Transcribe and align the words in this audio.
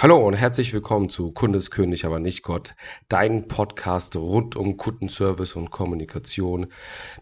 Hallo 0.00 0.24
und 0.24 0.34
herzlich 0.34 0.72
willkommen 0.72 1.08
zu 1.08 1.32
Kundeskönig, 1.32 2.06
aber 2.06 2.20
nicht 2.20 2.44
Gott, 2.44 2.76
dein 3.08 3.48
Podcast 3.48 4.14
rund 4.14 4.54
um 4.54 4.76
Kundenservice 4.76 5.56
und 5.56 5.72
Kommunikation. 5.72 6.68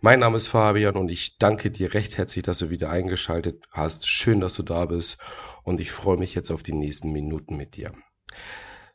Mein 0.03 0.21
Name 0.21 0.37
ist 0.37 0.49
Fabian 0.49 0.95
und 0.97 1.11
ich 1.11 1.39
danke 1.39 1.71
dir 1.71 1.95
recht 1.95 2.19
herzlich, 2.19 2.43
dass 2.43 2.59
du 2.59 2.69
wieder 2.69 2.91
eingeschaltet 2.91 3.65
hast. 3.73 4.11
Schön, 4.11 4.41
dass 4.41 4.53
du 4.53 4.63
da 4.63 4.85
bist 4.85 5.17
und 5.65 5.81
ich 5.81 5.91
freue 5.91 6.19
mich 6.19 6.35
jetzt 6.35 6.51
auf 6.51 6.63
die 6.63 6.75
nächsten 6.75 7.13
Minuten 7.13 7.57
mit 7.57 7.77
dir. 7.77 7.93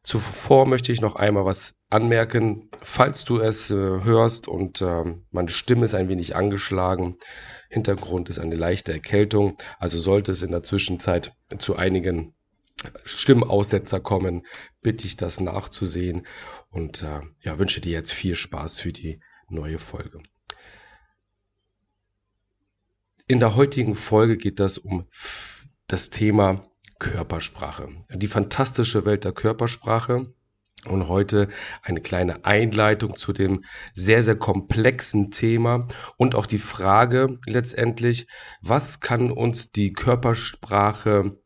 Zuvor 0.04 0.68
möchte 0.68 0.91
ich 0.91 1.02
noch 1.02 1.16
einmal 1.16 1.45
was 1.45 1.82
anmerken. 1.89 2.70
Falls 2.84 3.25
du 3.25 3.39
es 3.39 3.71
äh, 3.71 3.75
hörst 3.75 4.48
und 4.48 4.84
äh, 4.84 5.05
meine 5.32 5.50
Stimme 5.50 5.86
ist 5.86 5.95
ein 5.95 6.07
wenig 6.07 6.36
angeschlagen, 6.36 7.18
Hintergrund 7.68 8.29
ist 8.29 8.38
eine 8.38 8.54
leichte 8.54 8.93
Erkältung, 8.93 9.55
also 9.79 9.98
sollte 9.98 10.34
es 10.34 10.43
in 10.43 10.52
der 10.52 10.61
Zwischenzeit 10.61 11.34
zu 11.57 11.75
einigen 11.75 12.36
Stimmaussetzer 13.05 14.00
kommen, 14.00 14.45
bitte 14.82 15.05
ich 15.05 15.18
das 15.18 15.39
nachzusehen 15.39 16.25
und 16.69 17.04
äh, 17.04 17.21
ja, 17.42 17.60
wünsche 17.60 17.82
dir 17.82 17.92
jetzt 17.92 18.11
viel 18.11 18.36
Spaß 18.36 18.79
für 18.79 18.92
die 18.92 19.19
neue 19.50 19.79
Folge. 19.79 20.21
In 23.28 23.39
der 23.39 23.56
heutigen 23.56 23.96
Folge 23.96 24.37
geht 24.37 24.59
das 24.59 24.78
um 24.78 25.07
das 25.87 26.09
Thema 26.09 26.65
Körpersprache. 27.00 27.89
Die 28.14 28.28
fantastische 28.28 29.06
Welt 29.06 29.23
der 29.23 29.32
Körpersprache. 29.32 30.34
Und 30.86 31.07
heute 31.07 31.48
eine 31.84 32.02
kleine 32.02 32.44
Einleitung 32.44 33.16
zu 33.16 33.34
dem 33.34 33.64
sehr, 33.94 34.23
sehr 34.23 34.36
komplexen 34.36 35.30
Thema 35.30 35.88
und 36.17 36.34
auch 36.34 36.48
die 36.48 36.58
Frage 36.58 37.38
letztendlich, 37.45 38.28
was 38.61 39.00
kann 39.00 39.30
uns 39.30 39.72
die 39.72 39.94
Körpersprache 39.94 41.39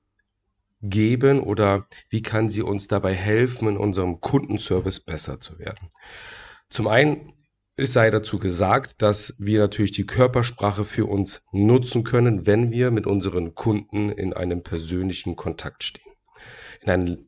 geben 0.90 1.42
oder 1.42 1.88
wie 2.10 2.22
kann 2.22 2.50
sie 2.50 2.62
uns 2.62 2.88
dabei 2.88 3.14
helfen, 3.14 3.68
in 3.68 3.78
unserem 3.78 4.22
Kundenservice 4.22 5.00
besser 5.00 5.40
zu 5.40 5.60
werden? 5.60 5.90
Zum 6.70 6.88
einen 6.88 7.34
es 7.78 7.92
sei 7.92 8.10
dazu 8.10 8.40
gesagt, 8.40 9.02
dass 9.02 9.36
wir 9.38 9.60
natürlich 9.60 9.92
die 9.92 10.06
Körpersprache 10.06 10.86
für 10.86 11.08
uns 11.08 11.46
nutzen 11.52 12.06
können, 12.06 12.46
wenn 12.46 12.72
wir 12.72 12.90
mit 12.90 13.06
unseren 13.06 13.54
Kunden 13.54 14.10
in 14.10 14.32
einem 14.32 14.64
persönlichen 14.64 15.36
Kontakt 15.36 15.84
stehen. 15.84 16.14
In 16.82 16.90
einem 16.90 17.26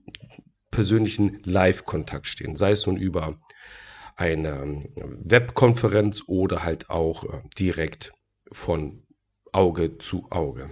persönlichen 0.72 1.42
Live-Kontakt 1.44 2.28
stehen, 2.28 2.56
sei 2.56 2.72
es 2.72 2.86
nun 2.88 2.96
über 2.96 3.38
eine 4.16 4.90
Webkonferenz 4.96 6.24
oder 6.28 6.64
halt 6.64 6.90
auch 6.90 7.24
äh, 7.26 7.42
direkt 7.60 8.14
von 8.52 9.06
Auge 9.52 9.98
zu 9.98 10.28
Auge. 10.32 10.70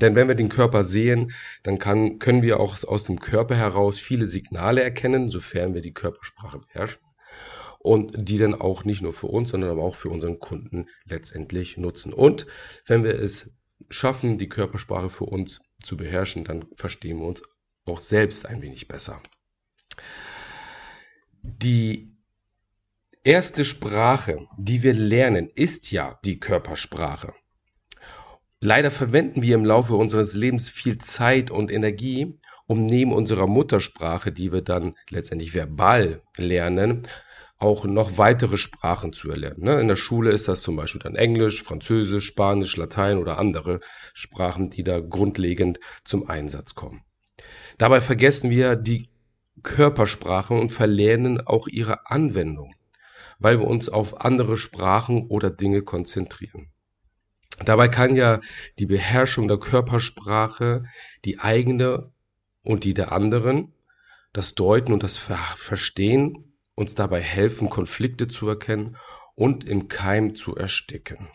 Denn 0.00 0.14
wenn 0.14 0.28
wir 0.28 0.34
den 0.34 0.48
Körper 0.48 0.84
sehen, 0.84 1.32
dann 1.62 1.78
kann, 1.78 2.18
können 2.18 2.42
wir 2.42 2.60
auch 2.60 2.82
aus 2.84 3.04
dem 3.04 3.20
Körper 3.20 3.56
heraus 3.56 4.00
viele 4.00 4.26
Signale 4.26 4.82
erkennen, 4.82 5.28
sofern 5.28 5.74
wir 5.74 5.82
die 5.82 5.92
Körpersprache 5.92 6.60
beherrschen. 6.60 7.02
Und 7.78 8.28
die 8.28 8.38
dann 8.38 8.54
auch 8.54 8.84
nicht 8.84 9.02
nur 9.02 9.12
für 9.12 9.26
uns, 9.26 9.50
sondern 9.50 9.78
auch 9.80 9.96
für 9.96 10.08
unseren 10.08 10.38
Kunden 10.38 10.86
letztendlich 11.04 11.76
nutzen. 11.76 12.12
Und 12.12 12.46
wenn 12.86 13.02
wir 13.02 13.18
es 13.18 13.58
schaffen, 13.90 14.38
die 14.38 14.48
Körpersprache 14.48 15.10
für 15.10 15.24
uns 15.24 15.68
zu 15.82 15.96
beherrschen, 15.96 16.44
dann 16.44 16.64
verstehen 16.76 17.18
wir 17.18 17.26
uns 17.26 17.42
auch 17.84 17.98
selbst 17.98 18.46
ein 18.46 18.62
wenig 18.62 18.86
besser. 18.86 19.20
Die 21.42 22.16
erste 23.24 23.64
Sprache, 23.64 24.46
die 24.58 24.82
wir 24.82 24.94
lernen, 24.94 25.50
ist 25.54 25.90
ja 25.90 26.18
die 26.24 26.38
Körpersprache. 26.38 27.34
Leider 28.64 28.92
verwenden 28.92 29.42
wir 29.42 29.56
im 29.56 29.64
Laufe 29.64 29.96
unseres 29.96 30.34
Lebens 30.34 30.70
viel 30.70 30.98
Zeit 30.98 31.50
und 31.50 31.68
Energie, 31.68 32.38
um 32.68 32.86
neben 32.86 33.12
unserer 33.12 33.48
Muttersprache, 33.48 34.30
die 34.30 34.52
wir 34.52 34.62
dann 34.62 34.94
letztendlich 35.10 35.52
verbal 35.52 36.22
lernen, 36.36 37.08
auch 37.58 37.84
noch 37.86 38.18
weitere 38.18 38.56
Sprachen 38.56 39.12
zu 39.12 39.30
erlernen. 39.30 39.64
Ne? 39.64 39.80
In 39.80 39.88
der 39.88 39.96
Schule 39.96 40.30
ist 40.30 40.46
das 40.46 40.62
zum 40.62 40.76
Beispiel 40.76 41.00
dann 41.00 41.16
Englisch, 41.16 41.64
Französisch, 41.64 42.24
Spanisch, 42.24 42.76
Latein 42.76 43.18
oder 43.18 43.36
andere 43.36 43.80
Sprachen, 44.14 44.70
die 44.70 44.84
da 44.84 45.00
grundlegend 45.00 45.80
zum 46.04 46.28
Einsatz 46.28 46.76
kommen. 46.76 47.02
Dabei 47.78 48.00
vergessen 48.00 48.48
wir 48.50 48.76
die 48.76 49.10
Körpersprache 49.64 50.54
und 50.54 50.70
verlernen 50.70 51.44
auch 51.44 51.66
ihre 51.66 52.08
Anwendung, 52.08 52.76
weil 53.40 53.58
wir 53.58 53.66
uns 53.66 53.88
auf 53.88 54.20
andere 54.20 54.56
Sprachen 54.56 55.26
oder 55.26 55.50
Dinge 55.50 55.82
konzentrieren. 55.82 56.71
Dabei 57.64 57.88
kann 57.88 58.16
ja 58.16 58.40
die 58.78 58.86
Beherrschung 58.86 59.48
der 59.48 59.58
Körpersprache, 59.58 60.84
die 61.24 61.38
eigene 61.38 62.12
und 62.62 62.84
die 62.84 62.94
der 62.94 63.12
anderen, 63.12 63.72
das 64.32 64.54
Deuten 64.54 64.92
und 64.92 65.02
das 65.02 65.18
Verstehen 65.18 66.56
uns 66.74 66.94
dabei 66.94 67.20
helfen, 67.20 67.68
Konflikte 67.68 68.28
zu 68.28 68.48
erkennen 68.48 68.96
und 69.34 69.64
im 69.64 69.88
Keim 69.88 70.34
zu 70.34 70.56
ersticken, 70.56 71.28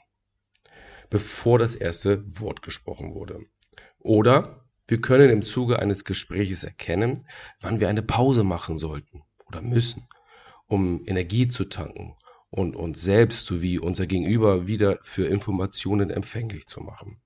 bevor 1.09 1.59
das 1.59 1.75
erste 1.75 2.23
Wort 2.39 2.61
gesprochen 2.61 3.13
wurde. 3.13 3.45
Oder 3.99 4.65
wir 4.87 4.99
können 5.01 5.29
im 5.29 5.43
Zuge 5.43 5.79
eines 5.79 6.05
Gespräches 6.05 6.63
erkennen, 6.63 7.27
wann 7.61 7.79
wir 7.79 7.89
eine 7.89 8.03
Pause 8.03 8.43
machen 8.43 8.77
sollten 8.77 9.23
oder 9.45 9.61
müssen, 9.61 10.07
um 10.65 11.03
Energie 11.05 11.47
zu 11.47 11.65
tanken 11.65 12.15
und 12.49 12.75
uns 12.75 13.01
selbst 13.01 13.45
sowie 13.45 13.79
unser 13.79 14.07
Gegenüber 14.07 14.67
wieder 14.67 14.99
für 15.01 15.27
Informationen 15.27 16.09
empfänglich 16.09 16.67
zu 16.67 16.81
machen. 16.81 17.17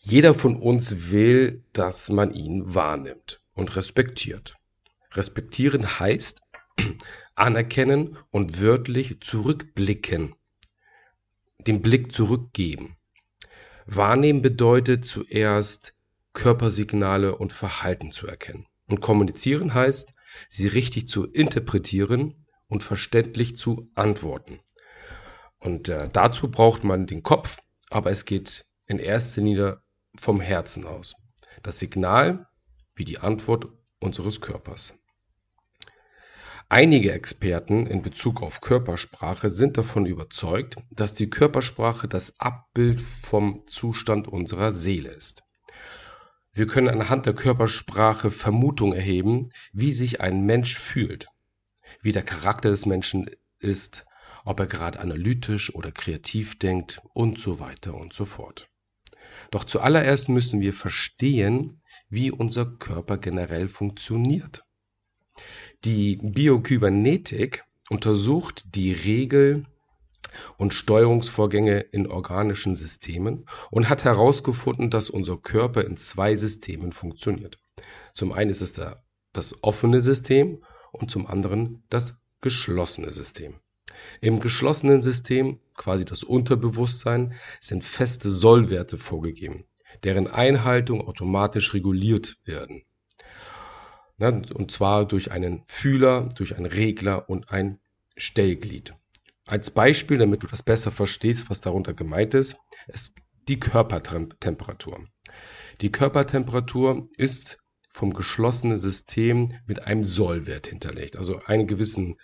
Jeder 0.00 0.34
von 0.34 0.56
uns 0.56 1.10
will, 1.10 1.64
dass 1.72 2.10
man 2.10 2.32
ihn 2.32 2.74
wahrnimmt 2.74 3.42
und 3.54 3.76
respektiert. 3.76 4.56
Respektieren 5.12 5.98
heißt 5.98 6.42
anerkennen 7.34 8.16
und 8.30 8.60
wörtlich 8.60 9.20
zurückblicken, 9.20 10.34
den 11.58 11.82
Blick 11.82 12.12
zurückgeben. 12.14 12.96
Wahrnehmen 13.86 14.42
bedeutet 14.42 15.04
zuerst 15.04 15.94
Körpersignale 16.32 17.36
und 17.36 17.52
Verhalten 17.52 18.12
zu 18.12 18.26
erkennen. 18.26 18.66
Und 18.88 19.00
kommunizieren 19.00 19.74
heißt, 19.74 20.12
sie 20.48 20.68
richtig 20.68 21.08
zu 21.08 21.24
interpretieren 21.24 22.45
und 22.68 22.82
verständlich 22.82 23.56
zu 23.56 23.88
antworten. 23.94 24.60
Und 25.58 25.88
äh, 25.88 26.08
dazu 26.12 26.50
braucht 26.50 26.84
man 26.84 27.06
den 27.06 27.22
Kopf, 27.22 27.58
aber 27.90 28.10
es 28.10 28.24
geht 28.24 28.64
in 28.86 28.98
erster 28.98 29.40
Linie 29.40 29.80
vom 30.16 30.40
Herzen 30.40 30.86
aus. 30.86 31.14
Das 31.62 31.78
Signal 31.78 32.46
wie 32.94 33.04
die 33.04 33.18
Antwort 33.18 33.66
unseres 34.00 34.40
Körpers. 34.40 34.98
Einige 36.68 37.12
Experten 37.12 37.86
in 37.86 38.02
Bezug 38.02 38.42
auf 38.42 38.60
Körpersprache 38.60 39.50
sind 39.50 39.76
davon 39.76 40.04
überzeugt, 40.04 40.76
dass 40.90 41.14
die 41.14 41.30
Körpersprache 41.30 42.08
das 42.08 42.40
Abbild 42.40 43.00
vom 43.00 43.62
Zustand 43.68 44.26
unserer 44.26 44.72
Seele 44.72 45.10
ist. 45.10 45.42
Wir 46.52 46.66
können 46.66 46.88
anhand 46.88 47.26
der 47.26 47.34
Körpersprache 47.34 48.30
Vermutung 48.30 48.94
erheben, 48.94 49.50
wie 49.72 49.92
sich 49.92 50.20
ein 50.20 50.44
Mensch 50.44 50.76
fühlt 50.76 51.28
wie 52.06 52.12
der 52.12 52.22
Charakter 52.22 52.70
des 52.70 52.86
Menschen 52.86 53.28
ist, 53.58 54.06
ob 54.44 54.60
er 54.60 54.66
gerade 54.66 55.00
analytisch 55.00 55.74
oder 55.74 55.90
kreativ 55.90 56.56
denkt 56.56 57.02
und 57.14 57.38
so 57.38 57.58
weiter 57.58 57.94
und 57.94 58.12
so 58.12 58.24
fort. 58.24 58.68
Doch 59.50 59.64
zuallererst 59.64 60.28
müssen 60.28 60.60
wir 60.60 60.72
verstehen, 60.72 61.80
wie 62.08 62.30
unser 62.30 62.64
Körper 62.64 63.18
generell 63.18 63.66
funktioniert. 63.66 64.62
Die 65.84 66.16
Biokybernetik 66.22 67.64
untersucht 67.90 68.76
die 68.76 68.92
Regel 68.92 69.66
und 70.58 70.74
Steuerungsvorgänge 70.74 71.80
in 71.80 72.06
organischen 72.06 72.76
Systemen 72.76 73.46
und 73.72 73.88
hat 73.88 74.04
herausgefunden, 74.04 74.90
dass 74.90 75.10
unser 75.10 75.38
Körper 75.38 75.84
in 75.84 75.96
zwei 75.96 76.36
Systemen 76.36 76.92
funktioniert. 76.92 77.58
Zum 78.14 78.30
einen 78.30 78.50
ist 78.50 78.60
es 78.60 78.72
da 78.74 79.02
das 79.32 79.62
offene 79.64 80.00
System 80.00 80.62
und 80.96 81.10
zum 81.10 81.26
anderen 81.26 81.82
das 81.88 82.20
geschlossene 82.40 83.10
System. 83.10 83.54
Im 84.20 84.40
geschlossenen 84.40 85.00
System, 85.02 85.60
quasi 85.74 86.04
das 86.04 86.22
Unterbewusstsein, 86.22 87.34
sind 87.60 87.84
feste 87.84 88.30
Sollwerte 88.30 88.98
vorgegeben, 88.98 89.64
deren 90.04 90.26
Einhaltung 90.26 91.06
automatisch 91.06 91.72
reguliert 91.74 92.36
werden. 92.44 92.82
Und 94.18 94.70
zwar 94.70 95.06
durch 95.06 95.30
einen 95.30 95.62
Fühler, 95.66 96.28
durch 96.36 96.56
einen 96.56 96.66
Regler 96.66 97.28
und 97.28 97.50
ein 97.50 97.78
Stellglied. 98.16 98.94
Als 99.44 99.70
Beispiel, 99.70 100.18
damit 100.18 100.42
du 100.42 100.46
das 100.46 100.62
besser 100.62 100.90
verstehst, 100.90 101.50
was 101.50 101.60
darunter 101.60 101.94
gemeint 101.94 102.34
ist, 102.34 102.56
ist 102.88 103.16
die 103.48 103.60
Körpertemperatur. 103.60 105.04
Die 105.80 105.92
Körpertemperatur 105.92 107.08
ist 107.16 107.65
vom 107.96 108.12
geschlossenen 108.12 108.76
System 108.76 109.54
mit 109.66 109.84
einem 109.84 110.04
Sollwert 110.04 110.66
hinterlegt, 110.66 111.16
also 111.16 111.40
einen 111.46 111.66
gewissen 111.66 112.18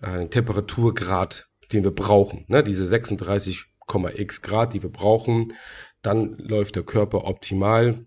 einen 0.00 0.30
Temperaturgrad, 0.30 1.50
den 1.70 1.84
wir 1.84 1.90
brauchen, 1.90 2.46
ne? 2.48 2.64
diese 2.64 2.86
36,x 2.86 4.40
Grad, 4.40 4.72
die 4.72 4.82
wir 4.82 4.90
brauchen, 4.90 5.52
dann 6.00 6.38
läuft 6.38 6.76
der 6.76 6.82
Körper 6.82 7.26
optimal, 7.26 8.06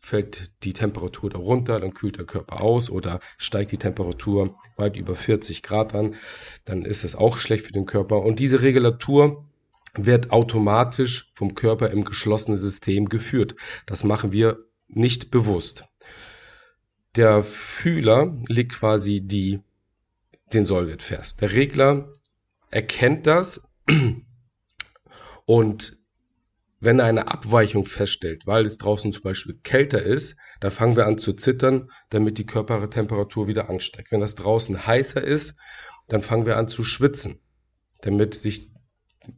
fällt 0.00 0.50
die 0.64 0.72
Temperatur 0.72 1.28
darunter, 1.28 1.78
dann 1.78 1.92
kühlt 1.92 2.16
der 2.16 2.24
Körper 2.24 2.62
aus 2.62 2.88
oder 2.88 3.20
steigt 3.36 3.72
die 3.72 3.76
Temperatur 3.76 4.56
weit 4.78 4.96
über 4.96 5.14
40 5.14 5.62
Grad 5.62 5.94
an, 5.94 6.14
dann 6.64 6.86
ist 6.86 7.04
es 7.04 7.14
auch 7.14 7.36
schlecht 7.36 7.66
für 7.66 7.74
den 7.74 7.84
Körper. 7.84 8.22
Und 8.22 8.38
diese 8.38 8.62
Regulatur 8.62 9.44
wird 9.92 10.30
automatisch 10.30 11.30
vom 11.34 11.54
Körper 11.54 11.90
im 11.90 12.04
geschlossenen 12.04 12.56
System 12.56 13.10
geführt. 13.10 13.56
Das 13.84 14.04
machen 14.04 14.32
wir 14.32 14.71
nicht 14.94 15.30
bewusst. 15.30 15.84
Der 17.16 17.42
Fühler 17.42 18.34
legt 18.48 18.72
quasi 18.72 19.20
die, 19.20 19.60
den 20.52 20.64
Sollwert 20.64 21.02
fest. 21.02 21.40
Der 21.40 21.52
Regler 21.52 22.12
erkennt 22.70 23.26
das 23.26 23.68
und 25.46 25.98
wenn 26.80 26.98
er 26.98 27.04
eine 27.04 27.28
Abweichung 27.28 27.84
feststellt, 27.84 28.46
weil 28.46 28.66
es 28.66 28.76
draußen 28.76 29.12
zum 29.12 29.22
Beispiel 29.22 29.54
kälter 29.62 30.02
ist, 30.02 30.36
dann 30.58 30.72
fangen 30.72 30.96
wir 30.96 31.06
an 31.06 31.16
zu 31.16 31.32
zittern, 31.32 31.90
damit 32.10 32.38
die 32.38 32.46
Körpertemperatur 32.46 33.46
wieder 33.46 33.70
ansteigt. 33.70 34.10
Wenn 34.10 34.20
das 34.20 34.34
draußen 34.34 34.84
heißer 34.84 35.22
ist, 35.22 35.54
dann 36.08 36.22
fangen 36.22 36.44
wir 36.44 36.56
an 36.56 36.66
zu 36.66 36.82
schwitzen, 36.82 37.40
damit 38.00 38.34
sich 38.34 38.72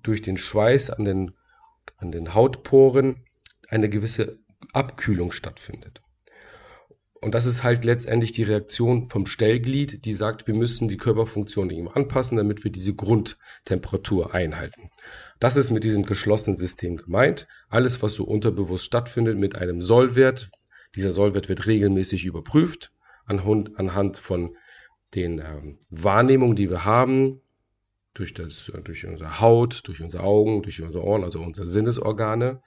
durch 0.03 0.23
den 0.23 0.39
Schweiß 0.39 0.89
an 0.89 1.05
den, 1.05 1.33
an 1.99 2.13
den 2.13 2.33
Hautporen 2.33 3.27
eine 3.69 3.91
gewisse 3.91 4.39
Abkühlung 4.75 5.33
stattfindet. 5.33 6.03
Und 7.25 7.35
das 7.35 7.47
ist 7.47 7.63
halt 7.63 7.87
letztendlich 7.87 8.33
die 8.33 8.43
Reaktion 8.43 9.09
vom 9.09 9.25
Stellglied, 9.25 10.05
die 10.05 10.13
sagt, 10.13 10.47
wir 10.47 10.53
müssen 10.53 10.89
die 10.89 10.99
Körperfunktion 10.99 11.71
ihm 11.71 11.89
anpassen, 11.89 12.37
damit 12.37 12.65
wir 12.65 12.71
diese 12.71 12.95
Grundtemperatur 12.95 14.35
einhalten. 14.35 14.91
Das 15.41 15.57
ist 15.57 15.71
mit 15.71 15.85
diesem 15.85 16.05
geschlossenen 16.05 16.59
System 16.59 16.99
gemeint. 16.99 17.49
Alles, 17.71 18.03
was 18.03 18.13
so 18.13 18.25
unterbewusst 18.25 18.85
stattfindet 18.85 19.39
mit 19.39 19.57
einem 19.57 19.81
Sollwert, 19.81 20.51
dieser 20.97 21.13
Sollwert 21.13 21.49
wird 21.49 21.67
regelmäßig 21.67 22.27
überprüft 22.27 22.93
anhand, 23.25 23.79
anhand 23.79 24.19
von 24.19 24.55
den 25.15 25.39
ähm, 25.39 25.79
Wahrnehmungen, 25.89 26.57
die 26.57 26.69
wir 26.69 26.85
haben, 26.85 27.41
durch, 28.13 28.35
das, 28.35 28.71
durch 28.85 29.07
unsere 29.07 29.41
Haut, 29.41 29.89
durch 29.89 30.03
unsere 30.03 30.23
Augen, 30.23 30.63
durch 30.63 30.83
unsere 30.83 31.05
Ohren, 31.05 31.25
also 31.25 31.41
unsere 31.41 31.67
Sinnesorgane 31.67 32.63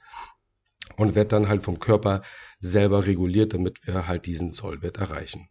und 0.95 1.15
wird 1.15 1.31
dann 1.31 1.47
halt 1.47 1.63
vom 1.63 1.79
Körper 1.79 2.21
selber 2.59 3.05
reguliert, 3.05 3.53
damit 3.53 3.85
wir 3.85 4.07
halt 4.07 4.25
diesen 4.25 4.51
Sollwert 4.51 4.97
erreichen. 4.97 5.49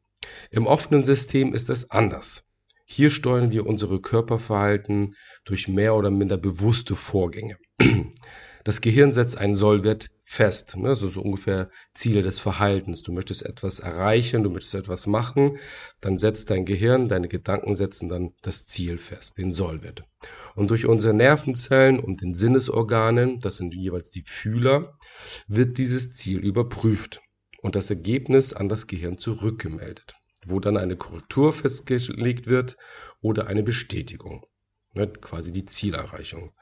Im 0.50 0.66
offenen 0.66 1.04
System 1.04 1.54
ist 1.54 1.70
es 1.70 1.90
anders. 1.90 2.52
Hier 2.84 3.10
steuern 3.10 3.50
wir 3.50 3.66
unsere 3.66 4.00
Körperverhalten 4.00 5.16
durch 5.46 5.68
mehr 5.68 5.94
oder 5.94 6.10
minder 6.10 6.36
bewusste 6.36 6.94
Vorgänge. 6.94 7.56
Das 8.64 8.80
Gehirn 8.80 9.12
setzt 9.12 9.38
einen 9.38 9.54
Sollwert 9.54 10.10
fest. 10.24 10.76
Ne? 10.76 10.88
Also 10.88 11.08
so 11.08 11.22
ungefähr 11.22 11.70
Ziele 11.94 12.22
des 12.22 12.40
Verhaltens. 12.40 13.02
Du 13.02 13.12
möchtest 13.12 13.46
etwas 13.46 13.78
erreichen, 13.78 14.42
du 14.42 14.50
möchtest 14.50 14.74
etwas 14.74 15.06
machen, 15.06 15.58
dann 16.00 16.18
setzt 16.18 16.50
dein 16.50 16.64
Gehirn, 16.64 17.08
deine 17.08 17.28
Gedanken 17.28 17.76
setzen 17.76 18.08
dann 18.08 18.32
das 18.42 18.66
Ziel 18.66 18.98
fest, 18.98 19.38
den 19.38 19.52
Sollwert. 19.52 20.02
Und 20.56 20.72
durch 20.72 20.84
unsere 20.84 21.14
Nervenzellen 21.14 22.00
und 22.00 22.22
den 22.22 22.34
Sinnesorganen, 22.34 23.38
das 23.38 23.58
sind 23.58 23.72
jeweils 23.72 24.10
die 24.10 24.24
Fühler, 24.26 24.98
wird 25.46 25.78
dieses 25.78 26.14
Ziel 26.14 26.40
überprüft 26.40 27.20
und 27.62 27.76
das 27.76 27.88
Ergebnis 27.88 28.52
an 28.52 28.68
das 28.68 28.88
Gehirn 28.88 29.16
zurückgemeldet 29.16 30.16
wo 30.48 30.60
dann 30.60 30.76
eine 30.76 30.96
Korrektur 30.96 31.52
festgelegt 31.52 32.46
wird 32.46 32.76
oder 33.20 33.48
eine 33.48 33.62
Bestätigung. 33.62 34.46
Ne, 34.96 35.08
quasi 35.08 35.52
die 35.52 35.66
Zielerreichung. 35.66 36.52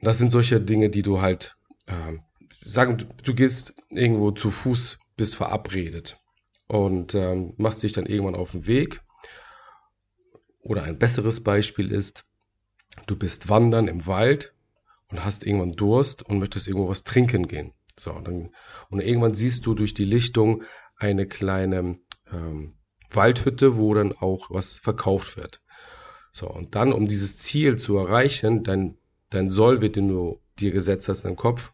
Das 0.00 0.18
sind 0.18 0.30
solche 0.30 0.60
Dinge, 0.60 0.90
die 0.90 1.02
du 1.02 1.20
halt 1.20 1.56
äh, 1.86 2.18
sagen, 2.64 3.04
du, 3.22 3.34
gehst 3.34 3.74
irgendwo 3.90 4.30
zu 4.30 4.50
Fuß, 4.50 5.00
bist 5.16 5.34
verabredet 5.34 6.18
und 6.68 7.16
ähm, 7.16 7.54
machst 7.56 7.82
dich 7.82 7.92
dann 7.92 8.06
irgendwann 8.06 8.36
auf 8.36 8.52
den 8.52 8.66
Weg. 8.68 9.00
Oder 10.60 10.84
ein 10.84 11.00
besseres 11.00 11.42
Beispiel 11.42 11.90
ist, 11.90 12.24
du 13.08 13.16
bist 13.16 13.48
wandern 13.48 13.88
im 13.88 14.06
Wald 14.06 14.54
und 15.08 15.24
hast 15.24 15.44
irgendwann 15.44 15.72
Durst 15.72 16.22
und 16.22 16.38
möchtest 16.38 16.68
irgendwo 16.68 16.88
was 16.88 17.02
trinken 17.02 17.48
gehen. 17.48 17.74
So, 17.98 18.12
dann, 18.20 18.54
und 18.88 19.00
irgendwann 19.00 19.34
siehst 19.34 19.66
du 19.66 19.74
durch 19.74 19.94
die 19.94 20.04
Lichtung 20.04 20.62
eine 20.96 21.26
kleine 21.26 21.98
ähm, 22.32 22.76
Waldhütte, 23.14 23.76
wo 23.76 23.94
dann 23.94 24.12
auch 24.12 24.50
was 24.50 24.76
verkauft 24.76 25.36
wird. 25.36 25.60
So, 26.32 26.48
und 26.48 26.74
dann, 26.74 26.92
um 26.92 27.06
dieses 27.06 27.38
Ziel 27.38 27.76
zu 27.76 27.98
erreichen, 27.98 28.64
dein, 28.64 28.96
dein 29.30 29.50
Soll 29.50 29.80
wird, 29.82 29.96
den 29.96 30.08
du 30.08 30.40
dir 30.58 30.72
gesetzt 30.72 31.08
hast 31.08 31.24
im 31.24 31.36
Kopf, 31.36 31.72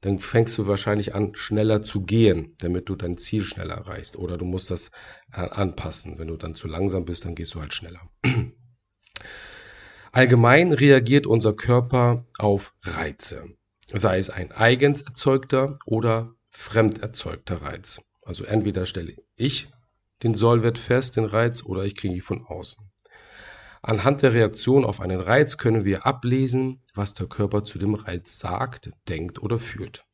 dann 0.00 0.18
fängst 0.18 0.56
du 0.56 0.66
wahrscheinlich 0.66 1.14
an, 1.14 1.34
schneller 1.34 1.82
zu 1.82 2.02
gehen, 2.02 2.54
damit 2.58 2.88
du 2.88 2.96
dein 2.96 3.18
Ziel 3.18 3.44
schneller 3.44 3.74
erreichst. 3.74 4.16
Oder 4.16 4.38
du 4.38 4.46
musst 4.46 4.70
das 4.70 4.90
äh, 5.32 5.40
anpassen. 5.40 6.18
Wenn 6.18 6.28
du 6.28 6.36
dann 6.36 6.54
zu 6.54 6.68
langsam 6.68 7.04
bist, 7.04 7.26
dann 7.26 7.34
gehst 7.34 7.54
du 7.54 7.60
halt 7.60 7.74
schneller. 7.74 8.00
Allgemein 10.12 10.72
reagiert 10.72 11.26
unser 11.26 11.52
Körper 11.52 12.24
auf 12.38 12.74
Reize, 12.82 13.44
sei 13.92 14.18
es 14.18 14.30
ein 14.30 14.50
eigens 14.50 15.02
erzeugter 15.02 15.78
oder 15.84 16.34
fremd 16.48 17.02
erzeugter 17.02 17.62
Reiz. 17.62 18.00
Also 18.22 18.44
entweder 18.44 18.86
stelle 18.86 19.14
ich 19.36 19.68
den 20.22 20.34
Sollwert 20.34 20.78
fest, 20.78 21.16
den 21.16 21.24
Reiz, 21.24 21.64
oder 21.64 21.84
ich 21.84 21.94
kriege 21.96 22.14
ihn 22.14 22.20
von 22.20 22.44
außen. 22.44 22.90
Anhand 23.82 24.22
der 24.22 24.34
Reaktion 24.34 24.84
auf 24.84 25.00
einen 25.00 25.20
Reiz 25.20 25.56
können 25.56 25.84
wir 25.84 26.04
ablesen, 26.04 26.82
was 26.94 27.14
der 27.14 27.26
Körper 27.26 27.64
zu 27.64 27.78
dem 27.78 27.94
Reiz 27.94 28.38
sagt, 28.38 28.90
denkt 29.08 29.42
oder 29.42 29.58
fühlt. 29.58 30.04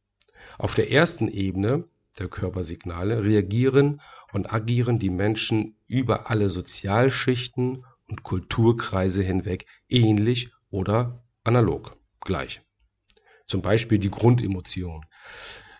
Auf 0.59 0.75
der 0.75 0.93
ersten 0.93 1.29
Ebene 1.29 1.85
der 2.19 2.29
Körpersignale 2.29 3.25
reagieren 3.25 4.01
und 4.33 4.53
agieren 4.53 4.99
die 4.99 5.11
Menschen 5.11 5.77
über 5.87 6.31
alle 6.31 6.49
Sozialschichten 6.49 7.85
und 8.09 8.23
Kulturkreise 8.23 9.23
hinweg 9.23 9.67
ähnlich 9.89 10.51
oder 10.71 11.25
analog 11.45 11.97
gleich. 12.21 12.63
Zum 13.47 13.63
Beispiel 13.63 13.99
die 13.99 14.11
Grundemotion. 14.11 15.05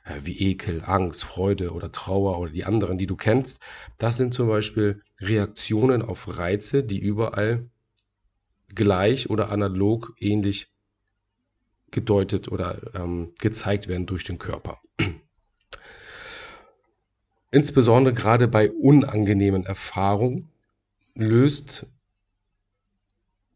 Äh, 0.07 0.21
wie 0.23 0.39
Ekel, 0.39 0.83
Angst, 0.85 1.25
Freude 1.25 1.73
oder 1.73 1.91
Trauer 1.91 2.39
oder 2.39 2.53
die 2.53 2.65
anderen, 2.65 2.97
die 2.97 3.07
du 3.07 3.17
kennst, 3.17 3.61
das 3.99 4.17
sind 4.17 4.33
zum 4.33 4.49
Beispiel 4.49 5.03
Reaktionen 5.21 6.01
auf 6.03 6.39
Reize, 6.39 6.85
die 6.85 7.01
überall 7.01 7.69
gleich 8.69 9.31
oder 9.31 9.51
analog 9.51 10.15
ähnlich 10.19 10.73
gedeutet 11.91 12.49
oder 12.49 12.95
ähm, 12.95 13.33
gezeigt 13.41 13.89
werden 13.89 14.07
durch 14.07 14.23
den 14.25 14.39
Körper. 14.39 14.81
Insbesondere 17.51 18.15
gerade 18.15 18.49
bei 18.49 18.71
unangenehmen 18.71 19.65
Erfahrungen 19.65 20.51
löst 21.15 21.87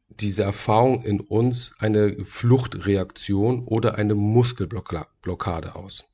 diese 0.09 0.43
Erfahrung 0.43 1.03
in 1.05 1.21
uns 1.21 1.77
eine 1.79 2.25
Fluchtreaktion 2.25 3.65
oder 3.65 3.95
eine 3.97 4.15
Muskelblockade 4.15 5.75
aus. 5.77 6.10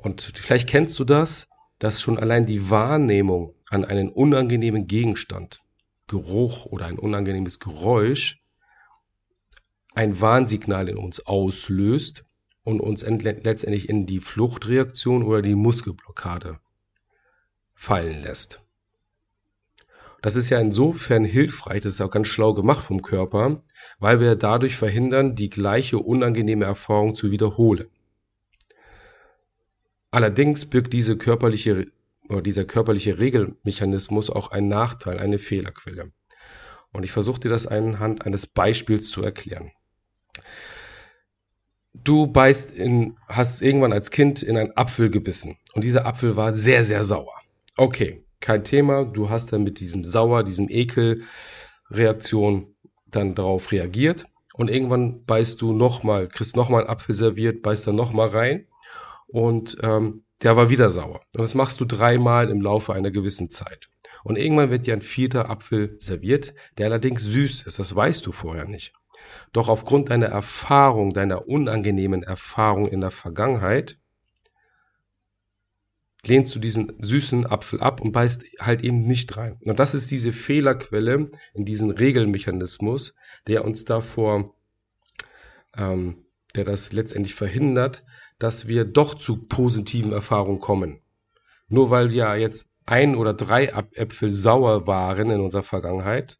Und 0.00 0.32
vielleicht 0.34 0.66
kennst 0.66 0.98
du 0.98 1.04
das, 1.04 1.50
dass 1.78 2.00
schon 2.00 2.18
allein 2.18 2.46
die 2.46 2.70
Wahrnehmung 2.70 3.52
an 3.68 3.84
einen 3.84 4.08
unangenehmen 4.08 4.86
Gegenstand, 4.86 5.60
Geruch 6.06 6.64
oder 6.64 6.86
ein 6.86 6.98
unangenehmes 6.98 7.60
Geräusch 7.60 8.42
ein 9.92 10.20
Warnsignal 10.20 10.88
in 10.88 10.96
uns 10.96 11.26
auslöst 11.26 12.24
und 12.62 12.80
uns 12.80 13.02
letztendlich 13.02 13.88
in 13.90 14.06
die 14.06 14.20
Fluchtreaktion 14.20 15.22
oder 15.22 15.42
die 15.42 15.54
Muskelblockade 15.54 16.60
fallen 17.74 18.22
lässt. 18.22 18.62
Das 20.22 20.36
ist 20.36 20.48
ja 20.48 20.60
insofern 20.60 21.24
hilfreich, 21.24 21.82
das 21.82 21.94
ist 21.94 22.00
auch 22.00 22.10
ganz 22.10 22.28
schlau 22.28 22.54
gemacht 22.54 22.82
vom 22.82 23.02
Körper, 23.02 23.62
weil 23.98 24.20
wir 24.20 24.34
dadurch 24.36 24.76
verhindern, 24.76 25.34
die 25.34 25.50
gleiche 25.50 25.98
unangenehme 25.98 26.64
Erfahrung 26.64 27.14
zu 27.14 27.30
wiederholen. 27.30 27.88
Allerdings 30.10 30.66
birgt 30.66 30.92
diese 30.92 31.16
körperliche 31.16 31.86
dieser 32.40 32.64
körperliche 32.64 33.18
Regelmechanismus 33.18 34.30
auch 34.30 34.52
einen 34.52 34.68
Nachteil, 34.68 35.18
eine 35.18 35.38
Fehlerquelle. 35.38 36.10
Und 36.92 37.04
ich 37.04 37.12
versuche 37.12 37.40
dir 37.40 37.48
das 37.48 37.66
anhand 37.66 38.24
eines 38.24 38.46
Beispiels 38.46 39.10
zu 39.10 39.22
erklären. 39.22 39.72
Du 42.04 42.28
beißt 42.28 42.70
in, 42.70 43.16
hast 43.26 43.62
irgendwann 43.62 43.92
als 43.92 44.12
Kind 44.12 44.42
in 44.42 44.56
einen 44.56 44.76
Apfel 44.76 45.10
gebissen 45.10 45.58
und 45.74 45.82
dieser 45.82 46.06
Apfel 46.06 46.36
war 46.36 46.54
sehr, 46.54 46.84
sehr 46.84 47.02
sauer. 47.02 47.34
Okay, 47.76 48.24
kein 48.38 48.62
Thema. 48.62 49.04
Du 49.04 49.28
hast 49.28 49.52
dann 49.52 49.64
mit 49.64 49.80
diesem 49.80 50.04
Sauer, 50.04 50.44
diesem 50.44 50.68
Ekelreaktion 50.68 52.76
dann 53.06 53.34
darauf 53.34 53.72
reagiert 53.72 54.26
und 54.54 54.70
irgendwann 54.70 55.24
beißt 55.24 55.60
du 55.60 55.72
nochmal, 55.72 56.28
kriegst 56.28 56.54
nochmal 56.54 56.82
einen 56.82 56.90
Apfel 56.90 57.14
serviert, 57.14 57.62
beißt 57.62 57.88
dann 57.88 57.96
nochmal 57.96 58.28
rein 58.28 58.66
und 59.32 59.76
ähm, 59.82 60.24
der 60.42 60.56
war 60.56 60.70
wieder 60.70 60.90
sauer. 60.90 61.20
Und 61.34 61.42
das 61.42 61.54
machst 61.54 61.80
du 61.80 61.84
dreimal 61.84 62.50
im 62.50 62.60
Laufe 62.60 62.92
einer 62.92 63.10
gewissen 63.10 63.50
Zeit. 63.50 63.88
Und 64.24 64.36
irgendwann 64.36 64.70
wird 64.70 64.86
dir 64.86 64.94
ein 64.94 65.02
vierter 65.02 65.48
Apfel 65.50 65.96
serviert, 66.00 66.54
der 66.78 66.86
allerdings 66.86 67.22
süß 67.22 67.62
ist. 67.62 67.78
Das 67.78 67.94
weißt 67.94 68.26
du 68.26 68.32
vorher 68.32 68.66
nicht. 68.66 68.92
Doch 69.52 69.68
aufgrund 69.68 70.10
deiner 70.10 70.26
Erfahrung, 70.26 71.12
deiner 71.12 71.46
unangenehmen 71.48 72.22
Erfahrung 72.22 72.88
in 72.88 73.00
der 73.00 73.10
Vergangenheit, 73.10 73.98
lehnst 76.22 76.54
du 76.54 76.58
diesen 76.58 76.92
süßen 77.02 77.46
Apfel 77.46 77.80
ab 77.80 78.00
und 78.00 78.12
beißt 78.12 78.44
halt 78.58 78.82
eben 78.82 79.02
nicht 79.02 79.36
rein. 79.36 79.58
Und 79.64 79.78
das 79.78 79.94
ist 79.94 80.10
diese 80.10 80.32
Fehlerquelle 80.32 81.30
in 81.54 81.64
diesem 81.64 81.90
Regelmechanismus, 81.90 83.14
der 83.46 83.64
uns 83.64 83.84
davor, 83.84 84.54
ähm, 85.76 86.26
der 86.54 86.64
das 86.64 86.92
letztendlich 86.92 87.34
verhindert, 87.34 88.04
dass 88.40 88.66
wir 88.66 88.84
doch 88.84 89.14
zu 89.14 89.46
positiven 89.46 90.12
Erfahrungen 90.12 90.60
kommen. 90.60 91.00
Nur 91.68 91.90
weil 91.90 92.12
ja 92.12 92.34
jetzt 92.34 92.72
ein 92.86 93.14
oder 93.14 93.34
drei 93.34 93.66
Äpfel 93.66 94.32
sauer 94.32 94.88
waren 94.88 95.30
in 95.30 95.40
unserer 95.40 95.62
Vergangenheit, 95.62 96.38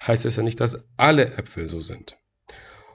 heißt 0.00 0.24
es 0.26 0.36
ja 0.36 0.44
nicht, 0.44 0.60
dass 0.60 0.84
alle 0.96 1.34
Äpfel 1.36 1.66
so 1.66 1.80
sind. 1.80 2.16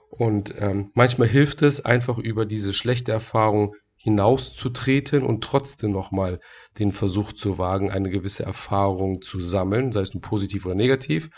Und 0.09 0.53
ähm, 0.59 0.91
manchmal 0.93 1.27
hilft 1.27 1.63
es 1.63 1.83
einfach 1.83 2.17
über 2.19 2.45
diese 2.45 2.73
schlechte 2.73 3.11
Erfahrung 3.11 3.75
hinauszutreten 3.95 5.23
und 5.23 5.43
trotzdem 5.43 5.91
nochmal 5.91 6.39
den 6.77 6.91
Versuch 6.91 7.33
zu 7.33 7.57
wagen, 7.57 7.89
eine 7.89 8.09
gewisse 8.09 8.43
Erfahrung 8.43 9.21
zu 9.21 9.39
sammeln, 9.39 9.91
sei 9.91 10.01
es 10.01 10.13
nun 10.13 10.21
positiv 10.21 10.65
oder 10.65 10.75
negativ, 10.75 11.29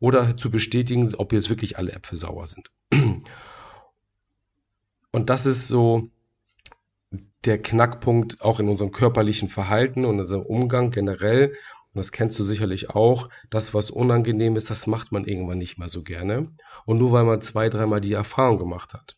oder 0.00 0.36
zu 0.36 0.50
bestätigen, 0.50 1.14
ob 1.16 1.32
jetzt 1.32 1.50
wirklich 1.50 1.78
alle 1.78 1.92
Äpfel 1.92 2.16
sauer 2.16 2.46
sind. 2.46 2.70
Und 5.12 5.28
das 5.30 5.46
ist 5.46 5.68
so 5.68 6.10
der 7.44 7.60
Knackpunkt 7.60 8.40
auch 8.40 8.60
in 8.60 8.68
unserem 8.68 8.92
körperlichen 8.92 9.48
Verhalten 9.48 10.04
und 10.04 10.20
unserem 10.20 10.42
Umgang 10.42 10.90
generell. 10.90 11.48
Und 11.48 11.98
das 11.98 12.12
kennst 12.12 12.38
du 12.38 12.44
sicherlich 12.44 12.90
auch. 12.90 13.28
Das, 13.50 13.74
was 13.74 13.90
unangenehm 13.90 14.56
ist, 14.56 14.70
das 14.70 14.86
macht 14.86 15.12
man 15.12 15.24
irgendwann 15.24 15.58
nicht 15.58 15.78
mehr 15.78 15.88
so 15.88 16.02
gerne. 16.02 16.52
Und 16.86 16.98
nur 16.98 17.12
weil 17.12 17.24
man 17.24 17.42
zwei, 17.42 17.68
dreimal 17.68 18.00
die 18.00 18.14
Erfahrung 18.14 18.58
gemacht 18.58 18.94
hat. 18.94 19.16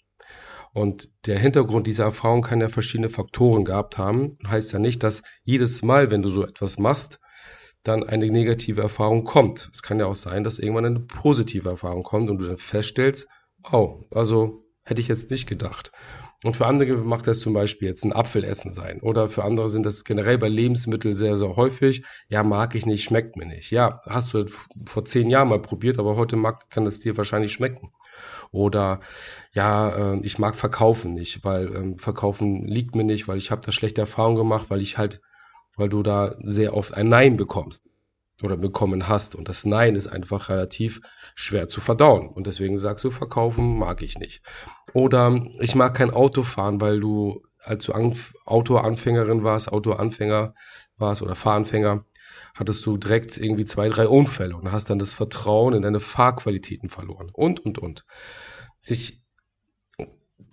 Und 0.72 1.08
der 1.26 1.38
Hintergrund 1.38 1.86
dieser 1.86 2.04
Erfahrung 2.04 2.42
kann 2.42 2.60
ja 2.60 2.68
verschiedene 2.68 3.08
Faktoren 3.08 3.64
gehabt 3.64 3.96
haben. 3.96 4.38
Heißt 4.44 4.72
ja 4.72 4.80
nicht, 4.80 5.04
dass 5.04 5.22
jedes 5.44 5.82
Mal, 5.82 6.10
wenn 6.10 6.22
du 6.22 6.30
so 6.30 6.44
etwas 6.44 6.78
machst, 6.78 7.20
dann 7.84 8.02
eine 8.02 8.28
negative 8.28 8.80
Erfahrung 8.80 9.22
kommt. 9.24 9.70
Es 9.72 9.82
kann 9.82 10.00
ja 10.00 10.06
auch 10.06 10.16
sein, 10.16 10.42
dass 10.42 10.58
irgendwann 10.58 10.86
eine 10.86 11.00
positive 11.00 11.68
Erfahrung 11.68 12.02
kommt 12.02 12.28
und 12.28 12.38
du 12.38 12.46
dann 12.46 12.58
feststellst, 12.58 13.28
oh, 13.70 14.00
also 14.10 14.64
hätte 14.82 15.00
ich 15.00 15.08
jetzt 15.08 15.30
nicht 15.30 15.46
gedacht. 15.46 15.92
Und 16.44 16.56
für 16.56 16.66
andere 16.66 16.98
macht 16.98 17.26
das 17.26 17.40
zum 17.40 17.54
Beispiel 17.54 17.88
jetzt 17.88 18.04
ein 18.04 18.12
Apfelessen 18.12 18.70
sein. 18.70 19.00
Oder 19.00 19.28
für 19.30 19.44
andere 19.44 19.70
sind 19.70 19.86
das 19.86 20.04
generell 20.04 20.36
bei 20.36 20.48
Lebensmitteln 20.48 21.14
sehr, 21.14 21.38
sehr 21.38 21.56
häufig. 21.56 22.04
Ja, 22.28 22.42
mag 22.42 22.74
ich 22.74 22.84
nicht, 22.84 23.02
schmeckt 23.02 23.36
mir 23.36 23.46
nicht. 23.46 23.70
Ja, 23.70 24.02
hast 24.04 24.34
du 24.34 24.44
vor 24.84 25.06
zehn 25.06 25.30
Jahren 25.30 25.48
mal 25.48 25.62
probiert, 25.62 25.98
aber 25.98 26.16
heute 26.16 26.36
mag, 26.36 26.68
kann 26.68 26.86
es 26.86 27.00
dir 27.00 27.16
wahrscheinlich 27.16 27.54
schmecken. 27.54 27.88
Oder 28.52 29.00
ja, 29.54 30.12
äh, 30.12 30.20
ich 30.20 30.38
mag 30.38 30.54
Verkaufen 30.54 31.14
nicht, 31.14 31.44
weil 31.44 31.74
ähm, 31.74 31.98
Verkaufen 31.98 32.66
liegt 32.66 32.94
mir 32.94 33.04
nicht, 33.04 33.26
weil 33.26 33.38
ich 33.38 33.50
habe 33.50 33.62
da 33.64 33.72
schlechte 33.72 34.02
Erfahrungen 34.02 34.36
gemacht, 34.36 34.66
weil 34.68 34.82
ich 34.82 34.98
halt, 34.98 35.22
weil 35.76 35.88
du 35.88 36.02
da 36.02 36.36
sehr 36.42 36.76
oft 36.76 36.92
ein 36.92 37.08
Nein 37.08 37.38
bekommst 37.38 37.88
oder 38.42 38.56
bekommen 38.56 39.08
hast. 39.08 39.34
Und 39.34 39.48
das 39.48 39.64
Nein 39.64 39.94
ist 39.94 40.08
einfach 40.08 40.48
relativ 40.48 41.00
schwer 41.34 41.68
zu 41.68 41.80
verdauen. 41.80 42.28
Und 42.28 42.46
deswegen 42.46 42.78
sagst 42.78 43.04
du, 43.04 43.10
verkaufen 43.10 43.78
mag 43.78 44.02
ich 44.02 44.18
nicht. 44.18 44.42
Oder 44.92 45.40
ich 45.60 45.74
mag 45.74 45.94
kein 45.94 46.10
Auto 46.10 46.42
fahren, 46.42 46.80
weil 46.80 47.00
du, 47.00 47.42
als 47.58 47.84
du 47.84 47.92
Anf 47.92 48.34
Autoanfängerin 48.44 49.44
warst, 49.44 49.72
Autoanfänger 49.72 50.54
warst 50.96 51.22
oder 51.22 51.34
Fahranfänger, 51.34 52.04
hattest 52.54 52.84
du 52.86 52.96
direkt 52.96 53.36
irgendwie 53.36 53.64
zwei, 53.64 53.88
drei 53.88 54.06
Unfälle 54.06 54.56
und 54.56 54.70
hast 54.70 54.90
dann 54.90 54.98
das 54.98 55.14
Vertrauen 55.14 55.74
in 55.74 55.82
deine 55.82 56.00
Fahrqualitäten 56.00 56.88
verloren. 56.88 57.30
Und, 57.32 57.60
und, 57.64 57.78
und. 57.78 58.04
Sich 58.80 59.22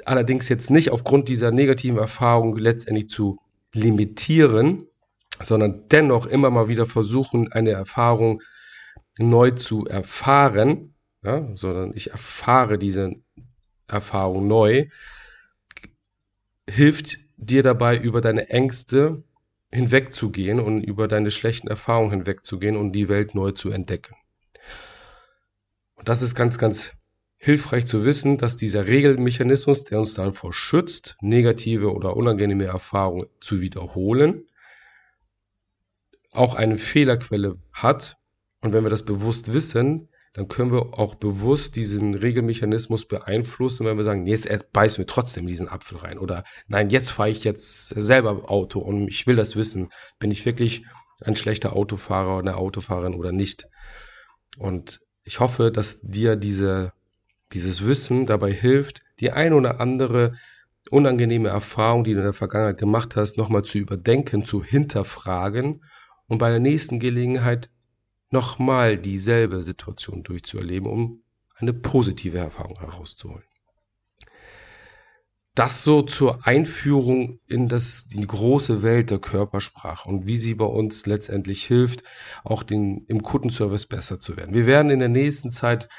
allerdings 0.05 0.49
jetzt 0.49 0.71
nicht 0.71 0.91
aufgrund 0.91 1.29
dieser 1.29 1.51
negativen 1.51 1.99
Erfahrung 1.99 2.57
letztendlich 2.57 3.09
zu 3.09 3.37
limitieren, 3.73 4.87
sondern 5.43 5.87
dennoch 5.89 6.25
immer 6.25 6.49
mal 6.49 6.67
wieder 6.67 6.85
versuchen, 6.85 7.51
eine 7.51 7.71
Erfahrung 7.71 8.41
neu 9.17 9.51
zu 9.51 9.85
erfahren, 9.85 10.95
ja, 11.23 11.47
sondern 11.55 11.93
ich 11.95 12.11
erfahre 12.11 12.77
diese 12.77 13.13
Erfahrung 13.87 14.47
neu, 14.47 14.87
hilft 16.67 17.19
dir 17.37 17.63
dabei, 17.63 17.97
über 17.97 18.21
deine 18.21 18.49
Ängste 18.49 19.23
hinwegzugehen 19.71 20.59
und 20.59 20.83
über 20.83 21.07
deine 21.07 21.31
schlechten 21.31 21.67
Erfahrungen 21.67 22.11
hinwegzugehen 22.11 22.75
und 22.75 22.91
die 22.91 23.09
Welt 23.09 23.35
neu 23.35 23.51
zu 23.51 23.69
entdecken. 23.69 24.15
Und 25.95 26.09
das 26.09 26.21
ist 26.21 26.35
ganz, 26.35 26.57
ganz 26.57 26.93
hilfreich 27.37 27.85
zu 27.85 28.03
wissen, 28.03 28.37
dass 28.37 28.57
dieser 28.57 28.85
Regelmechanismus, 28.85 29.83
der 29.85 29.99
uns 29.99 30.13
davor 30.13 30.53
schützt, 30.53 31.17
negative 31.21 31.93
oder 31.93 32.15
unangenehme 32.15 32.65
Erfahrungen 32.65 33.27
zu 33.39 33.61
wiederholen, 33.61 34.45
auch 36.31 36.55
eine 36.55 36.77
Fehlerquelle 36.77 37.57
hat. 37.73 38.17
Und 38.61 38.73
wenn 38.73 38.83
wir 38.83 38.89
das 38.89 39.03
bewusst 39.03 39.53
wissen, 39.53 40.09
dann 40.33 40.47
können 40.47 40.71
wir 40.71 40.97
auch 40.97 41.15
bewusst 41.15 41.75
diesen 41.75 42.13
Regelmechanismus 42.13 43.05
beeinflussen, 43.05 43.85
wenn 43.85 43.97
wir 43.97 44.05
sagen, 44.05 44.25
jetzt 44.25 44.47
beiß 44.71 44.97
mir 44.97 45.05
trotzdem 45.05 45.45
diesen 45.45 45.67
Apfel 45.67 45.97
rein. 45.97 46.17
Oder 46.17 46.45
nein, 46.67 46.89
jetzt 46.89 47.11
fahre 47.11 47.29
ich 47.29 47.43
jetzt 47.43 47.89
selber 47.89 48.49
Auto 48.49 48.79
und 48.79 49.09
ich 49.09 49.27
will 49.27 49.35
das 49.35 49.57
wissen. 49.57 49.89
Bin 50.19 50.31
ich 50.31 50.45
wirklich 50.45 50.85
ein 51.21 51.35
schlechter 51.35 51.75
Autofahrer 51.75 52.37
oder 52.37 52.51
eine 52.51 52.57
Autofahrerin 52.57 53.15
oder 53.15 53.33
nicht? 53.33 53.67
Und 54.57 55.01
ich 55.23 55.41
hoffe, 55.41 55.69
dass 55.69 55.99
dir 56.01 56.37
diese, 56.37 56.93
dieses 57.51 57.85
Wissen 57.85 58.25
dabei 58.25 58.53
hilft, 58.53 59.01
die 59.19 59.31
ein 59.31 59.51
oder 59.51 59.81
andere 59.81 60.33
unangenehme 60.89 61.49
Erfahrung, 61.49 62.05
die 62.05 62.13
du 62.13 62.19
in 62.19 62.23
der 62.23 62.33
Vergangenheit 62.33 62.77
gemacht 62.77 63.17
hast, 63.17 63.37
nochmal 63.37 63.63
zu 63.63 63.77
überdenken, 63.77 64.47
zu 64.47 64.63
hinterfragen 64.63 65.81
und 66.31 66.37
bei 66.37 66.49
der 66.49 66.61
nächsten 66.61 67.01
Gelegenheit 67.01 67.69
nochmal 68.29 68.97
dieselbe 68.97 69.61
Situation 69.61 70.23
durchzuerleben, 70.23 70.89
um 70.89 71.23
eine 71.55 71.73
positive 71.73 72.37
Erfahrung 72.37 72.79
herauszuholen. 72.79 73.43
Das 75.53 75.83
so 75.83 76.03
zur 76.03 76.47
Einführung 76.47 77.41
in 77.47 77.67
das, 77.67 78.07
die 78.07 78.25
große 78.25 78.81
Welt 78.81 79.09
der 79.09 79.19
Körpersprache 79.19 80.07
und 80.07 80.25
wie 80.25 80.37
sie 80.37 80.53
bei 80.53 80.63
uns 80.63 81.05
letztendlich 81.05 81.65
hilft, 81.65 82.05
auch 82.45 82.63
den, 82.63 83.03
im 83.07 83.23
Kundenservice 83.23 83.87
besser 83.87 84.21
zu 84.21 84.37
werden. 84.37 84.55
Wir 84.55 84.65
werden 84.65 84.89
in 84.89 84.99
der 84.99 85.09
nächsten 85.09 85.51
Zeit 85.51 85.89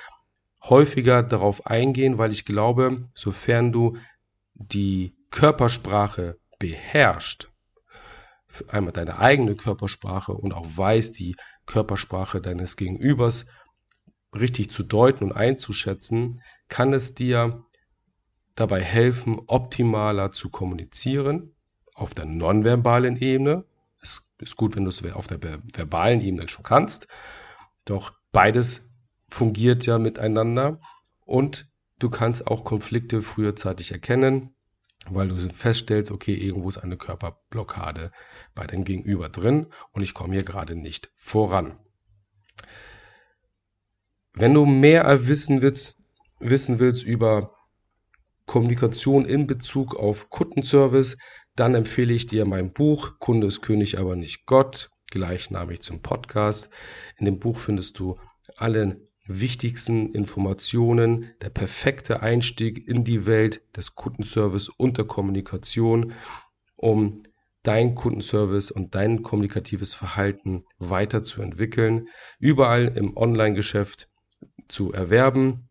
häufiger 0.62 1.22
darauf 1.22 1.66
eingehen, 1.66 2.16
weil 2.16 2.30
ich 2.30 2.46
glaube, 2.46 3.10
sofern 3.12 3.70
du 3.70 3.98
die 4.54 5.14
Körpersprache 5.30 6.38
beherrscht, 6.58 7.51
einmal 8.68 8.92
deine 8.92 9.18
eigene 9.18 9.54
Körpersprache 9.54 10.32
und 10.32 10.52
auch 10.52 10.66
weißt, 10.76 11.18
die 11.18 11.36
Körpersprache 11.66 12.40
deines 12.40 12.76
Gegenübers 12.76 13.46
richtig 14.34 14.70
zu 14.70 14.82
deuten 14.82 15.24
und 15.24 15.32
einzuschätzen, 15.32 16.42
kann 16.68 16.92
es 16.92 17.14
dir 17.14 17.64
dabei 18.54 18.82
helfen, 18.82 19.40
optimaler 19.46 20.32
zu 20.32 20.50
kommunizieren 20.50 21.54
auf 21.94 22.14
der 22.14 22.24
nonverbalen 22.24 23.16
Ebene. 23.16 23.64
Es 24.00 24.32
ist 24.38 24.56
gut, 24.56 24.76
wenn 24.76 24.84
du 24.84 24.90
es 24.90 25.04
auf 25.12 25.26
der 25.26 25.42
verbalen 25.42 26.20
Ebene 26.20 26.48
schon 26.48 26.64
kannst. 26.64 27.08
Doch 27.84 28.12
beides 28.32 28.90
fungiert 29.28 29.86
ja 29.86 29.98
miteinander 29.98 30.80
und 31.24 31.68
du 31.98 32.10
kannst 32.10 32.46
auch 32.46 32.64
Konflikte 32.64 33.22
frühzeitig 33.22 33.92
erkennen, 33.92 34.54
weil 35.10 35.28
du 35.28 35.36
feststellst, 35.36 36.10
okay, 36.10 36.34
irgendwo 36.34 36.68
ist 36.68 36.78
eine 36.78 36.96
Körperblockade 36.96 38.12
bei 38.54 38.66
deinem 38.66 38.84
Gegenüber 38.84 39.28
drin 39.28 39.66
und 39.92 40.02
ich 40.02 40.14
komme 40.14 40.34
hier 40.34 40.44
gerade 40.44 40.76
nicht 40.76 41.10
voran. 41.14 41.78
Wenn 44.34 44.54
du 44.54 44.64
mehr 44.64 45.26
wissen 45.26 45.60
willst, 45.60 46.00
wissen 46.38 46.78
willst 46.78 47.02
über 47.02 47.54
Kommunikation 48.46 49.24
in 49.24 49.46
Bezug 49.46 49.94
auf 49.94 50.30
Kundenservice, 50.30 51.18
dann 51.54 51.74
empfehle 51.74 52.14
ich 52.14 52.26
dir 52.26 52.44
mein 52.44 52.72
Buch 52.72 53.18
Kunde 53.18 53.46
ist 53.46 53.60
König, 53.60 53.98
aber 53.98 54.16
nicht 54.16 54.46
Gott, 54.46 54.90
gleichnamig 55.10 55.82
zum 55.82 56.00
Podcast. 56.00 56.70
In 57.16 57.26
dem 57.26 57.38
Buch 57.38 57.58
findest 57.58 57.98
du 57.98 58.18
alle 58.56 59.00
wichtigsten 59.26 60.12
Informationen, 60.12 61.30
der 61.40 61.50
perfekte 61.50 62.22
Einstieg 62.22 62.86
in 62.88 63.04
die 63.04 63.26
Welt 63.26 63.62
des 63.76 63.94
Kundenservice 63.94 64.68
und 64.68 64.98
der 64.98 65.04
Kommunikation, 65.04 66.12
um 66.76 67.22
dein 67.62 67.94
Kundenservice 67.94 68.72
und 68.72 68.94
dein 68.94 69.22
kommunikatives 69.22 69.94
Verhalten 69.94 70.64
weiterzuentwickeln, 70.78 72.08
überall 72.40 72.88
im 72.96 73.16
Online-Geschäft 73.16 74.10
zu 74.68 74.92
erwerben. 74.92 75.68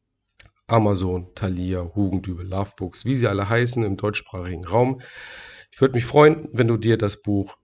Amazon, 0.67 1.27
Thalia, 1.35 1.91
Hugendübel, 1.95 2.47
Lovebooks, 2.47 3.03
wie 3.03 3.17
sie 3.17 3.27
alle 3.27 3.49
heißen 3.49 3.83
im 3.83 3.97
deutschsprachigen 3.97 4.65
Raum. 4.65 5.01
Ich 5.69 5.81
würde 5.81 5.95
mich 5.95 6.05
freuen, 6.05 6.47
wenn 6.53 6.67
du 6.67 6.77
dir 6.77 6.97
das 6.97 7.21
Buch 7.21 7.57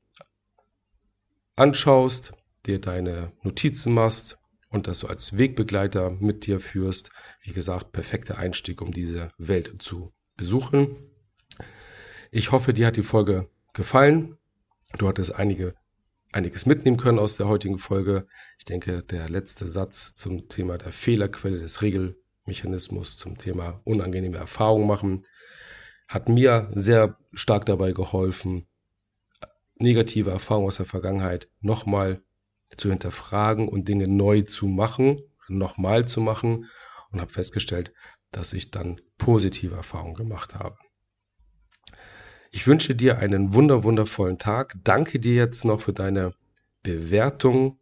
anschaust, 1.55 2.33
dir 2.65 2.81
deine 2.81 3.31
Notizen 3.43 3.93
machst 3.93 4.37
und 4.69 4.87
das 4.87 4.99
du 4.99 5.07
als 5.07 5.37
Wegbegleiter 5.37 6.11
mit 6.11 6.45
dir 6.45 6.59
führst. 6.59 7.11
Wie 7.41 7.53
gesagt, 7.53 7.91
perfekter 7.91 8.37
Einstieg, 8.37 8.81
um 8.81 8.91
diese 8.91 9.31
Welt 9.37 9.75
zu 9.79 10.13
besuchen. 10.35 10.95
Ich 12.31 12.51
hoffe, 12.51 12.73
dir 12.73 12.87
hat 12.87 12.97
die 12.97 13.03
Folge 13.03 13.49
gefallen. 13.73 14.37
du 14.97 15.07
hattest 15.07 15.35
einige, 15.35 15.75
einiges 16.31 16.65
mitnehmen 16.65 16.97
können 16.97 17.19
aus 17.19 17.37
der 17.37 17.47
heutigen 17.47 17.77
Folge. 17.77 18.27
Ich 18.57 18.65
denke, 18.65 19.03
der 19.03 19.29
letzte 19.29 19.69
Satz 19.69 20.15
zum 20.15 20.47
Thema 20.49 20.77
der 20.77 20.91
Fehlerquelle 20.91 21.59
des 21.59 21.81
Regelmechanismus, 21.81 23.17
zum 23.17 23.37
Thema 23.37 23.81
unangenehme 23.85 24.37
Erfahrungen 24.37 24.87
machen, 24.87 25.25
hat 26.07 26.29
mir 26.29 26.71
sehr 26.75 27.17
stark 27.33 27.65
dabei 27.65 27.91
geholfen, 27.91 28.67
negative 29.79 30.31
Erfahrungen 30.31 30.67
aus 30.67 30.77
der 30.77 30.85
Vergangenheit 30.85 31.49
nochmal 31.59 32.21
zu 32.75 32.89
hinterfragen 32.89 33.67
und 33.67 33.87
Dinge 33.87 34.07
neu 34.07 34.41
zu 34.41 34.67
machen, 34.67 35.21
nochmal 35.47 36.07
zu 36.07 36.21
machen 36.21 36.69
und 37.11 37.21
habe 37.21 37.31
festgestellt, 37.31 37.93
dass 38.31 38.53
ich 38.53 38.71
dann 38.71 38.99
positive 39.17 39.75
Erfahrungen 39.75 40.15
gemacht 40.15 40.55
habe. 40.55 40.77
Ich 42.51 42.67
wünsche 42.67 42.95
dir 42.95 43.19
einen 43.19 43.53
wunder 43.53 43.83
wundervollen 43.83 44.37
Tag. 44.37 44.75
Danke 44.83 45.19
dir 45.19 45.35
jetzt 45.35 45.65
noch 45.65 45.81
für 45.81 45.93
deine 45.93 46.33
Bewertung 46.83 47.79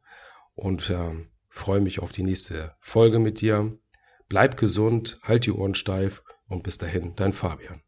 und 0.56 0.90
äh, 0.90 1.12
freue 1.50 1.82
mich 1.82 2.00
auf 2.00 2.12
die 2.12 2.24
nächste 2.24 2.76
Folge 2.80 3.20
mit 3.20 3.42
dir. 3.42 3.78
Bleib 4.28 4.58
gesund, 4.58 5.20
halt 5.22 5.46
die 5.46 5.52
Ohren 5.52 5.76
steif 5.76 6.24
und 6.48 6.64
bis 6.64 6.78
dahin, 6.78 7.16
dein 7.16 7.34
Fabian. 7.34 7.85